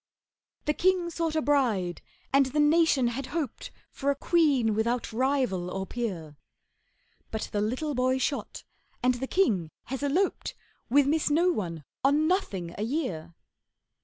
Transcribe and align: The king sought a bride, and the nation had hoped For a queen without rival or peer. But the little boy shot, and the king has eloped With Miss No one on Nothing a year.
The 0.65 0.73
king 0.73 1.11
sought 1.11 1.35
a 1.35 1.43
bride, 1.43 2.01
and 2.33 2.47
the 2.47 2.59
nation 2.59 3.09
had 3.09 3.27
hoped 3.37 3.69
For 3.91 4.09
a 4.09 4.15
queen 4.15 4.73
without 4.73 5.13
rival 5.13 5.69
or 5.69 5.85
peer. 5.85 6.37
But 7.29 7.49
the 7.51 7.61
little 7.61 7.93
boy 7.93 8.17
shot, 8.17 8.63
and 9.03 9.13
the 9.13 9.27
king 9.27 9.69
has 9.83 10.01
eloped 10.01 10.55
With 10.89 11.05
Miss 11.05 11.29
No 11.29 11.49
one 11.51 11.83
on 12.03 12.27
Nothing 12.27 12.73
a 12.79 12.83
year. 12.83 13.35